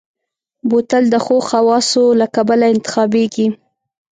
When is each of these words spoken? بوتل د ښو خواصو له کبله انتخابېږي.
بوتل 0.69 1.03
د 1.13 1.15
ښو 1.25 1.37
خواصو 1.47 2.05
له 2.19 2.25
کبله 2.35 2.65
انتخابېږي. 2.73 3.47